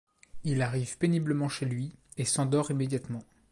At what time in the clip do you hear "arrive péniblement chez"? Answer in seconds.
0.63-1.67